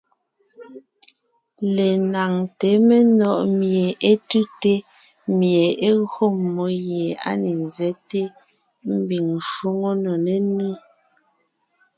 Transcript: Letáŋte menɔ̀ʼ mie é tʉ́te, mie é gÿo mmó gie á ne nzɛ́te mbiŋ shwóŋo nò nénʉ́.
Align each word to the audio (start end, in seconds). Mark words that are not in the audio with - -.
Letáŋte 1.75 2.69
menɔ̀ʼ 2.87 3.43
mie 3.57 3.85
é 4.09 4.11
tʉ́te, 4.29 4.73
mie 5.37 5.65
é 5.87 5.89
gÿo 6.11 6.25
mmó 6.39 6.65
gie 6.85 7.05
á 7.27 7.31
ne 7.41 7.51
nzɛ́te 7.65 8.21
mbiŋ 8.97 9.27
shwóŋo 9.49 9.91
nò 10.03 10.13
nénʉ́. 10.25 10.71